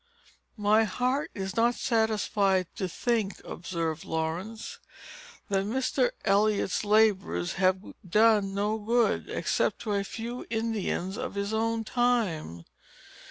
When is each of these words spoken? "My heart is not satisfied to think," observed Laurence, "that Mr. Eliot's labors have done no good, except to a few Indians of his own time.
"My 0.57 0.83
heart 0.83 1.29
is 1.35 1.55
not 1.55 1.75
satisfied 1.75 2.65
to 2.77 2.89
think," 2.89 3.39
observed 3.45 4.03
Laurence, 4.03 4.79
"that 5.47 5.63
Mr. 5.65 6.09
Eliot's 6.25 6.83
labors 6.83 7.53
have 7.53 7.79
done 8.03 8.55
no 8.55 8.79
good, 8.79 9.29
except 9.29 9.77
to 9.83 9.93
a 9.93 10.03
few 10.03 10.47
Indians 10.49 11.19
of 11.19 11.35
his 11.35 11.53
own 11.53 11.83
time. 11.83 12.65